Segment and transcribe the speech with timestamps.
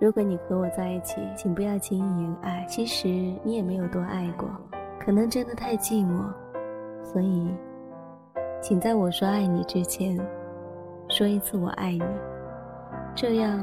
[0.00, 2.64] 如果你和我在一起，请不要轻易言爱。
[2.66, 3.06] 其实
[3.44, 4.48] 你也没有多爱过，
[4.98, 6.24] 可能真的太寂寞，
[7.04, 7.54] 所以，
[8.62, 10.18] 请在我说爱你之前，
[11.10, 12.02] 说一次我爱你，
[13.14, 13.62] 这样，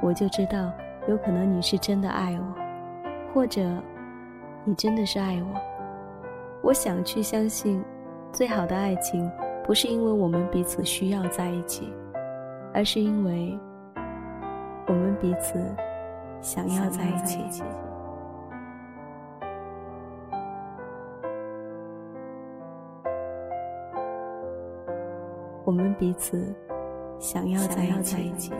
[0.00, 0.72] 我就知道
[1.06, 2.44] 有可能你是真的爱我，
[3.34, 3.60] 或者，
[4.64, 5.60] 你真的是爱我。
[6.62, 7.84] 我想去相信，
[8.32, 9.30] 最好的爱情
[9.62, 11.92] 不是因为我们彼此需要在一起，
[12.72, 13.58] 而是因为。
[14.90, 15.56] 我们彼此
[16.42, 17.38] 想要在一起。
[25.64, 26.52] 我们彼此
[27.20, 28.52] 想要在一起。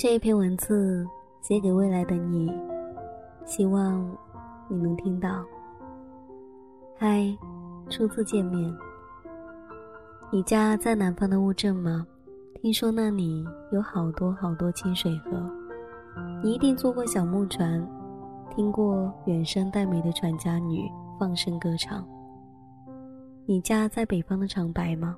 [0.00, 1.04] 这一篇文字
[1.40, 2.48] 写给未来的你，
[3.44, 4.08] 希望
[4.68, 5.44] 你能听到。
[6.96, 7.36] 嗨，
[7.90, 8.72] 初次见面。
[10.30, 12.06] 你家在南方的乌镇吗？
[12.62, 15.30] 听说那里有好多好多清水河。
[16.44, 17.84] 你一定坐过小木船，
[18.54, 20.88] 听过远山带美的船家女
[21.18, 22.06] 放声歌唱。
[23.46, 25.16] 你家在北方的长白吗？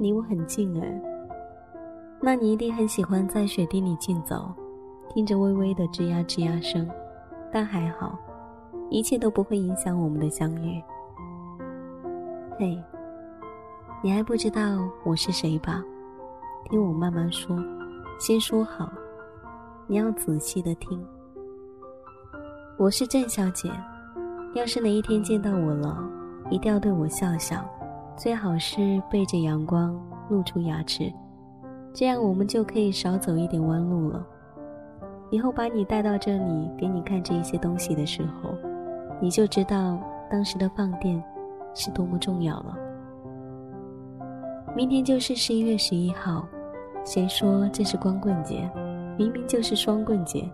[0.00, 1.17] 离我很近哎。
[2.20, 4.52] 那你一定很喜欢在雪地里竞走，
[5.08, 6.88] 听着微微的吱呀吱呀声，
[7.52, 8.18] 但还好，
[8.90, 10.82] 一切都不会影响我们的相遇。
[12.58, 12.76] 嘿，
[14.02, 14.60] 你还不知道
[15.04, 15.82] 我是谁吧？
[16.68, 17.56] 听我慢慢说，
[18.18, 18.90] 先说好，
[19.86, 21.00] 你要仔细的听。
[22.76, 23.70] 我是郑小姐，
[24.54, 25.96] 要是哪一天见到我了，
[26.50, 27.64] 一定要对我笑笑，
[28.16, 29.96] 最好是背着阳光，
[30.28, 31.12] 露出牙齿。
[31.98, 34.24] 这样我们就可以少走一点弯路了。
[35.30, 38.50] 以后把你带到这里，给你看这一些东西的时候，
[39.20, 39.98] 你就知道
[40.30, 41.20] 当时的放电
[41.74, 42.78] 是多么重要了。
[44.76, 46.46] 明天就是十一月十一号，
[47.04, 48.70] 谁说这是光棍节？
[49.18, 50.48] 明明就是双棍节。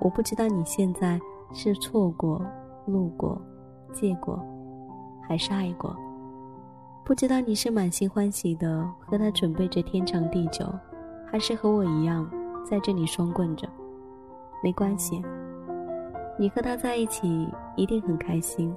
[0.00, 1.18] 我不知道你现在
[1.54, 2.44] 是错过、
[2.84, 3.40] 路过、
[3.90, 4.38] 借过，
[5.26, 5.96] 还是爱过。
[7.04, 10.64] 不知道你是满心欢喜的和他准备着天长地久，
[11.26, 12.30] 还是和我一样
[12.64, 13.68] 在这里双棍着？
[14.62, 15.20] 没关系，
[16.38, 18.72] 你和他在一起一定很开心，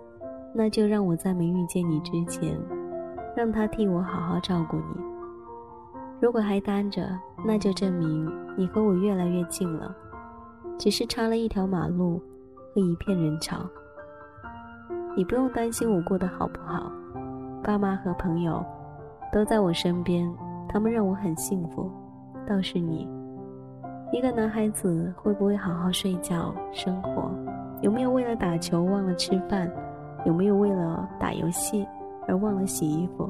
[0.55, 2.59] 那就让我在没遇见你之前，
[3.37, 5.03] 让他替我好好照顾你。
[6.19, 7.07] 如果还单着，
[7.45, 9.95] 那就证明你和我越来越近了，
[10.79, 12.19] 只是差了一条马路
[12.73, 13.57] 和一片人潮。
[15.15, 16.91] 你不用担心我过得好不好。
[17.65, 18.63] 爸妈和朋友
[19.33, 20.31] 都在我身边，
[20.69, 21.89] 他们让我很幸福。
[22.47, 23.09] 倒是你，
[24.13, 27.31] 一个男孩子会不会好好睡觉、生活？
[27.81, 29.67] 有没有为了打球忘了吃饭？
[30.25, 31.87] 有没有为了打游戏
[32.27, 33.27] 而忘了洗衣服？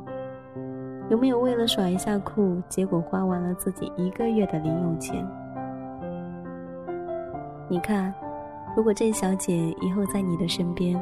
[1.10, 5.26] 有没有为了耍一下酷，结果花完了自己一个月的零用钱？
[7.70, 8.14] 你看，
[8.76, 11.02] 如果郑小姐以后在你的身边，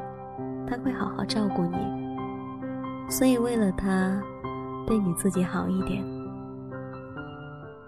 [0.67, 2.02] 她会好好照顾你。
[3.13, 4.19] 所以，为了他，
[4.87, 6.03] 对你自己好一点。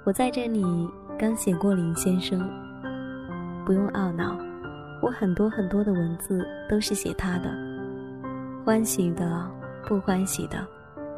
[0.03, 0.63] 我在这里
[1.17, 2.47] 刚写过林先生，
[3.65, 4.37] 不用懊恼，
[5.01, 7.49] 我很多很多的文字都是写他的，
[8.63, 9.51] 欢喜的，
[9.87, 10.63] 不欢喜的，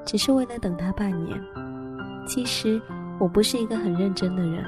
[0.05, 1.37] 只是为了等他半年。
[2.25, 2.81] 其实
[3.19, 4.63] 我不是一个很认真的人，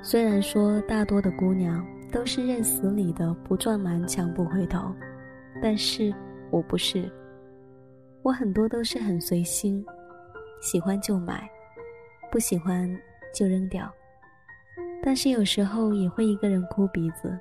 [0.00, 4.94] 虽然说大多的姑娘都是认死理的，不撞南墙不回头，
[5.60, 6.14] 但是
[6.52, 7.10] 我不是。
[8.22, 9.84] 我很多都是很随心，
[10.60, 11.48] 喜欢就买，
[12.30, 12.88] 不喜欢
[13.34, 13.90] 就扔掉。
[15.02, 17.38] 但是有时候也会一个人哭鼻子。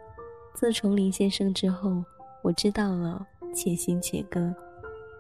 [0.54, 2.04] 自从林先生之后，
[2.42, 4.56] 我知道了且行且歌，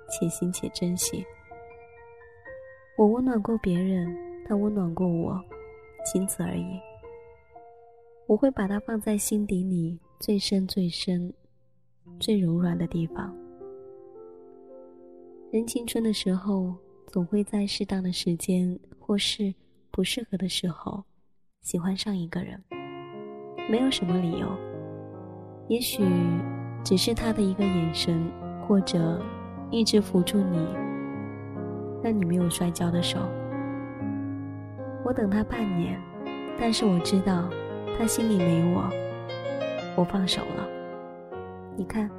[0.09, 1.25] 且行且珍惜。
[2.98, 4.15] 我温暖过别人，
[4.48, 5.39] 他温暖过我，
[6.12, 6.80] 仅此而已。
[8.25, 11.31] 我会把它放在心底里最深、最深、
[12.19, 13.36] 最柔软的地方。
[15.49, 16.75] 人青春的时候，
[17.07, 19.53] 总会在适当的时间或是
[19.91, 21.01] 不适合的时候，
[21.61, 22.61] 喜欢上一个人。
[23.69, 24.47] 没有什么理由，
[25.69, 26.03] 也许
[26.83, 28.29] 只是他的一个眼神，
[28.67, 29.21] 或者
[29.71, 30.57] 一直扶住你，
[32.03, 33.17] 让你没有摔跤的手。
[35.05, 35.97] 我等他半年，
[36.59, 37.49] 但是我知道
[37.97, 38.89] 他心里没我。
[39.95, 40.67] 我放手了。
[41.77, 42.11] 你看，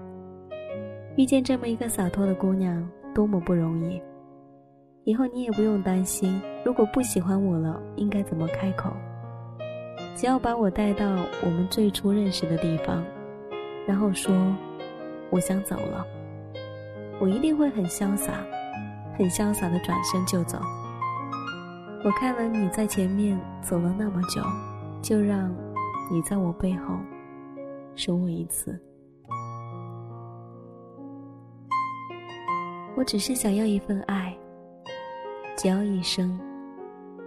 [1.15, 4.01] 遇见这么一个洒脱的姑娘，多么不容易。
[5.03, 8.93] 以后你也不用担心，如果不喜欢我了，应该怎么开口。
[10.15, 11.05] 只要把我带到
[11.43, 13.05] 我们最初认识的地方，
[13.89, 14.33] 然后说
[15.31, 16.07] 我想走了，
[17.19, 18.35] 我一定会很潇洒，
[19.17, 20.61] 很潇洒的转身就走。
[22.05, 24.41] 我看了你在前面走了那么久，
[25.03, 25.53] 就让
[26.09, 26.95] 你在我背后
[27.97, 28.81] 守我一次。
[32.99, 34.37] 我只是想要一份爱，
[35.57, 36.37] 只要一生，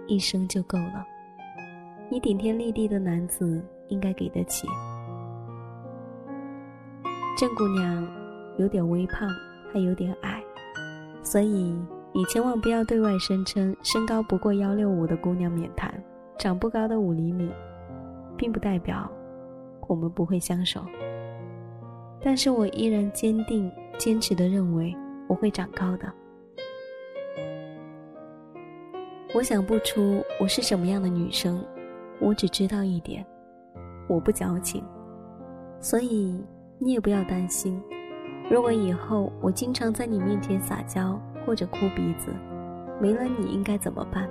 [0.06, 1.02] 一生就够了。
[2.10, 4.68] 你顶天立地的男子应该给得起。
[7.38, 8.06] 郑姑娘
[8.58, 9.26] 有点微胖，
[9.72, 10.42] 还有点矮，
[11.22, 11.74] 所以
[12.12, 15.90] 你千万不要对外声称身高不过幺六五的姑娘免谈，
[16.36, 17.50] 长不高的五厘米，
[18.36, 19.10] 并不代表
[19.88, 20.84] 我们不会相守。
[22.20, 24.94] 但是我依然坚定、坚持的认为
[25.32, 26.12] 我会长高的。
[29.34, 31.64] 我想不出我是什么样的女生。
[32.20, 33.24] 我只知道一点，
[34.10, 34.84] 我不矫情，
[35.80, 36.38] 所以
[36.78, 37.82] 你也不要担心。
[38.50, 42.30] 如果以后我经常在你面前撒娇或者哭鼻子，
[43.00, 44.28] 没了你应该怎么办？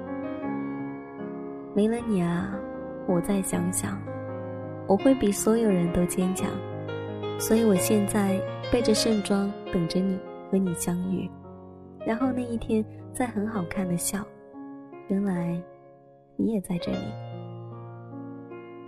[1.74, 2.54] 没了你啊，
[3.08, 4.00] 我再想想，
[4.88, 6.48] 我会比所有人都坚强。
[7.40, 8.40] 所以我现在
[8.72, 10.20] 背着盛装等着你
[10.52, 11.30] 和你相遇，
[12.06, 12.84] 然后那一天
[13.14, 14.20] 再很好看的笑，
[15.08, 15.58] 原来
[16.36, 16.98] 你也在这里。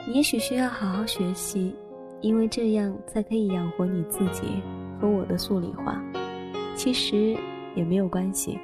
[0.06, 1.74] 你也许需要好好学习，
[2.20, 4.62] 因为这样才可以养活你自己
[5.00, 6.04] 和我的数理化。
[6.76, 7.38] 其实
[7.76, 8.60] 也没有关系，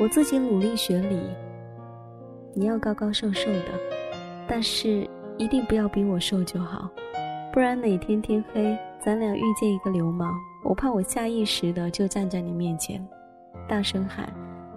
[0.00, 1.18] 我自己努力学理。
[2.54, 3.66] 你要高高瘦瘦的，
[4.46, 6.88] 但是一定不要比我瘦就好，
[7.52, 10.32] 不然哪天天黑，咱俩遇见一个流氓，
[10.64, 13.06] 我怕我下意识的就站在你面前，
[13.68, 14.32] 大声喊：“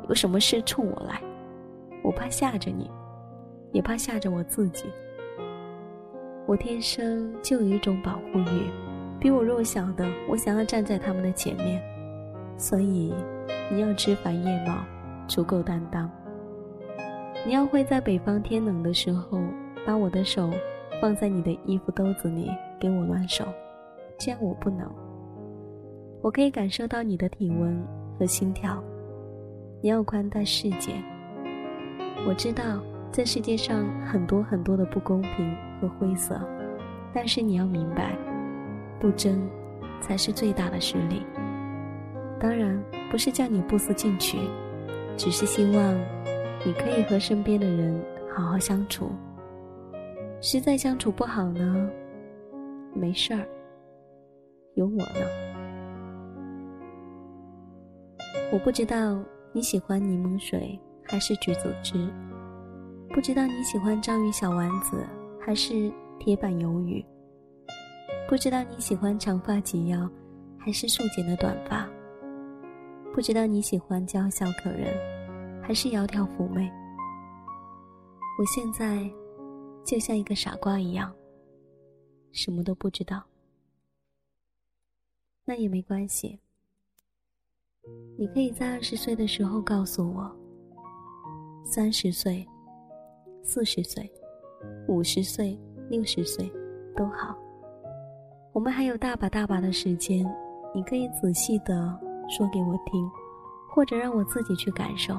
[0.09, 1.21] 有什么事冲我来！”
[2.03, 2.91] 我怕吓着你，
[3.71, 4.85] 也怕吓着我自己。
[6.45, 8.69] 我天生就有一种保护欲，
[9.17, 11.81] 比我弱小的，我想要站在他们的前面。
[12.57, 13.13] 所以，
[13.71, 14.75] 你要枝繁叶茂，
[15.25, 16.09] 足够担当。
[17.45, 19.39] 你要会在北方天冷的时候，
[19.85, 20.51] 把我的手
[21.01, 23.45] 放在你的衣服兜子里给我暖手，
[24.17, 24.89] 这样我不能。
[26.27, 27.81] 我可以感受到你的体温
[28.19, 28.83] 和心跳。
[29.81, 30.91] 你要宽待世界。
[32.27, 32.63] 我知道。
[33.09, 36.39] 这世界上很多很多的不公平和灰色，
[37.13, 38.13] 但是你要明白，
[38.99, 39.49] 不争
[40.01, 41.25] 才是最大的实力。
[42.37, 42.77] 当然
[43.09, 44.37] 不是叫你不思进取，
[45.15, 45.95] 只是希望
[46.65, 47.99] 你可以和身边的人
[48.35, 49.09] 好好相处。
[50.41, 51.89] 实在相处不好呢，
[52.93, 53.47] 没事儿，
[54.75, 55.46] 有我呢。
[58.49, 59.21] 我不知道
[59.51, 62.09] 你喜欢柠檬水还是橘子汁。
[63.09, 65.05] 不知道你喜欢章鱼小丸子
[65.37, 67.05] 还是铁板鱿鱼？
[68.29, 70.09] 不知道你喜欢长发及腰
[70.57, 71.89] 还是束剪的短发？
[73.13, 74.95] 不知道你喜欢娇小可人
[75.61, 76.71] 还是窈窕妩媚？
[78.39, 79.11] 我现在
[79.83, 81.13] 就像一个傻瓜一样，
[82.31, 83.21] 什么都不知道。
[85.43, 86.39] 那也没关系，
[88.17, 90.31] 你可以在二十岁的时候告诉我，
[91.63, 92.47] 三十岁。
[93.43, 94.11] 四十岁、
[94.89, 95.57] 五十岁、
[95.89, 96.51] 六十岁，
[96.97, 97.33] 都好。
[98.51, 100.29] 我们还有大把大把的时间，
[100.75, 103.09] 你可以仔细的说给我听，
[103.69, 105.15] 或者让我自己去感受。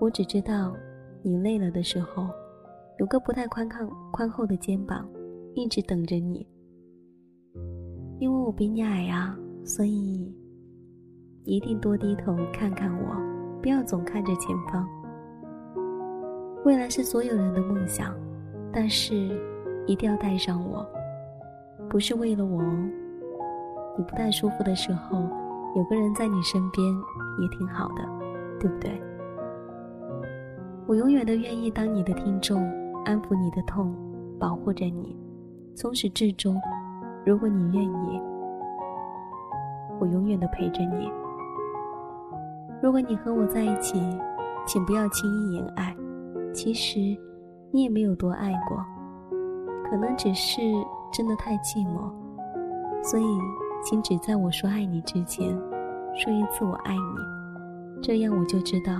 [0.00, 0.76] 我只知道，
[1.24, 2.28] 你累了的时候，
[3.00, 5.10] 有个不太宽抗宽厚的肩膀，
[5.56, 6.46] 一直等着你。
[8.20, 10.32] 因为我比你矮啊，所以
[11.44, 13.16] 一定多低头看看我，
[13.62, 14.86] 不要总看着前方。
[16.64, 18.14] 未来是所有人的梦想，
[18.70, 19.14] 但是
[19.86, 20.86] 一定要带上我，
[21.88, 22.90] 不是为了我哦。
[23.96, 25.18] 你不太舒服的时候，
[25.74, 26.86] 有个人在你身边
[27.40, 28.02] 也挺好的，
[28.60, 29.00] 对不对？
[30.86, 32.62] 我永远都愿意当你的听众，
[33.06, 33.94] 安抚你的痛，
[34.38, 35.16] 保护着你，
[35.74, 36.60] 从始至终。
[37.24, 38.22] 如果你愿意，
[39.98, 41.10] 我永远都陪着你。
[42.82, 44.00] 如果你和我在一起，
[44.66, 45.94] 请不要轻易言爱。
[46.52, 46.98] 其实，
[47.70, 48.84] 你也没有多爱过，
[49.84, 50.60] 可能只是
[51.12, 52.10] 真的太寂寞，
[53.04, 53.24] 所以，
[53.84, 55.48] 请只在我说爱你之前，
[56.16, 58.92] 说一次我爱你，这样我就知道，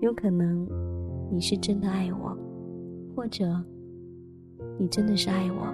[0.00, 0.66] 有可能
[1.30, 2.36] 你是真的爱我，
[3.14, 3.44] 或者
[4.78, 5.72] 你真的是爱我。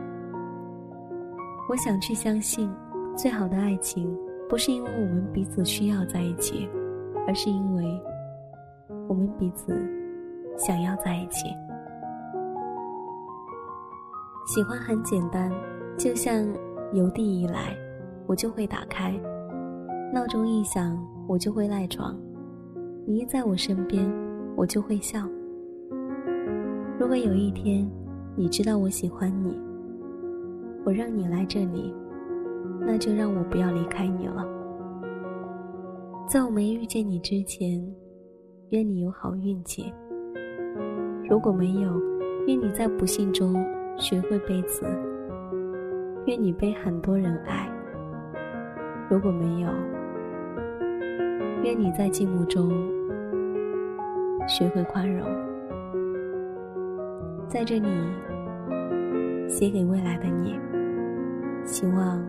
[1.71, 2.71] 我想去相信，
[3.17, 4.15] 最好的爱情
[4.49, 6.69] 不是因为我们彼此需要在一起，
[7.29, 7.85] 而是因为
[9.07, 9.71] 我们彼此
[10.57, 11.47] 想要在一起。
[14.47, 15.53] 喜欢很简单，
[15.99, 16.43] 就像
[16.95, 17.77] 邮递一来，
[18.27, 19.13] 我就会打开；
[20.11, 22.17] 闹钟一响，我就会赖床。
[23.07, 24.11] 你一在我身边，
[24.57, 25.21] 我就会笑。
[26.99, 27.87] 如果有一天，
[28.37, 29.61] 你知道我喜欢你，
[30.83, 31.95] 我让你来这里，
[32.81, 34.58] 那就让我不要离开你了。
[36.29, 37.83] 在我没遇见你之前，
[38.69, 39.91] 愿你有好运气。
[41.27, 41.91] 如果没有，
[42.47, 43.55] 愿你在不幸中。
[44.01, 44.87] 学会背词，
[46.27, 47.69] 愿你被很多人爱。
[49.11, 49.69] 如果没有，
[51.65, 52.71] 愿你在寂寞中
[54.47, 55.27] 学会宽容。
[57.49, 57.89] 在这里，
[59.49, 60.57] 写给未来的你，
[61.65, 62.25] 希望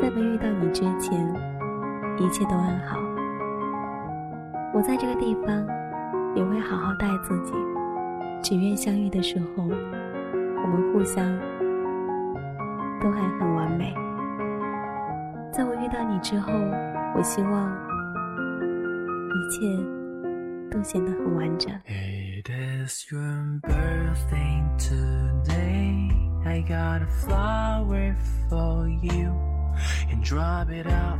[0.00, 1.32] 在没遇到你之前，
[2.18, 2.98] 一切都安好。
[4.72, 5.66] 我在这个地方
[6.34, 7.52] 也会好好待自己，
[8.42, 9.64] 只愿相遇的时候。
[10.62, 11.22] 我们互相
[13.00, 13.94] 都还很完美。
[15.52, 16.50] 在我遇到你之后，
[17.14, 17.70] 我希望
[19.28, 19.60] 一切
[20.70, 21.70] 都显得很完整。
[21.86, 26.10] It is your birthday today.
[26.46, 28.14] I got a flower
[28.48, 29.34] for you
[30.10, 31.18] and drop it off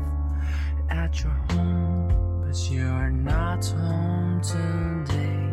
[0.94, 5.50] at your home, but you're not home today.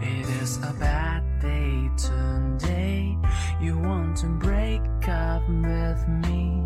[0.00, 3.16] It is a bad day today.
[3.60, 6.62] You want to break up with me.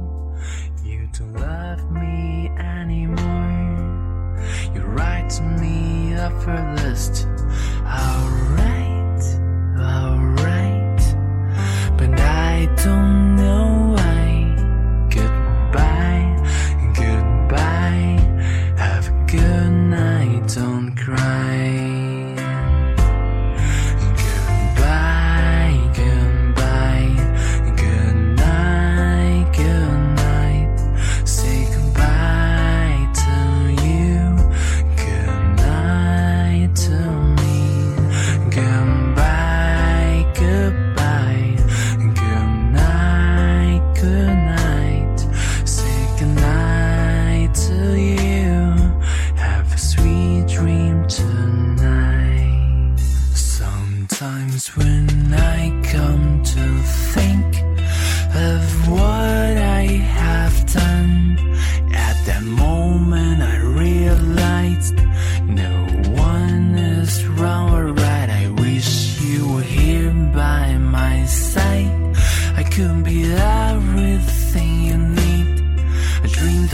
[0.85, 4.41] You don't love me anymore.
[4.75, 7.27] You write me off a list.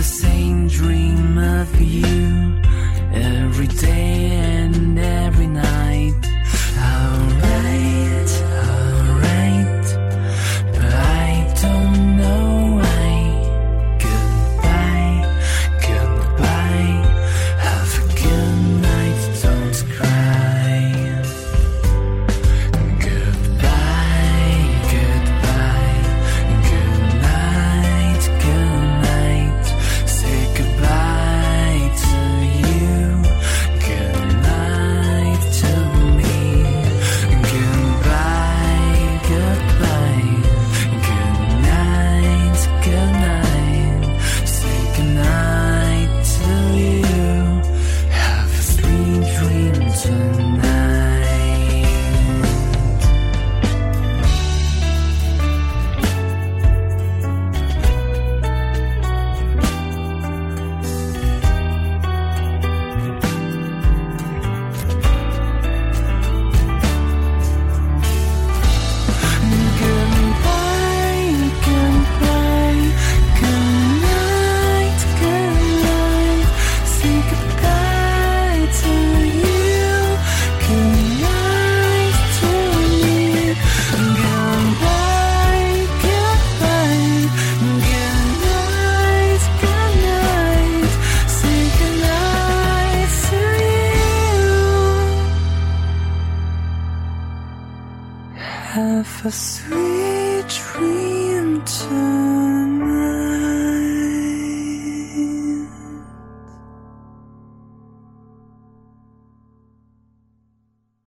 [0.09, 2.59] same dream of you
[3.13, 6.15] every day and every night.
[6.79, 7.38] Our